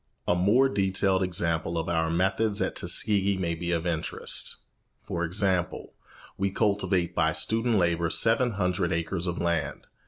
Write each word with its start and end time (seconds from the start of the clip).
A 0.27 0.33
more 0.33 0.67
detailed 0.67 1.21
example 1.21 1.77
of 1.77 1.87
our 1.87 2.09
methods 2.09 2.59
at 2.59 2.75
Tuskegee 2.75 3.37
may 3.37 3.53
be 3.53 3.69
of 3.71 3.85
interest. 3.85 4.55
For 5.03 5.23
example, 5.23 5.93
we 6.39 6.49
cultivate 6.49 7.13
by 7.13 7.33
student 7.33 7.75
labour 7.77 8.09
seven 8.09 8.53
hundred 8.53 8.91
acres 8.91 9.27
of 9.27 9.37
land. 9.37 9.85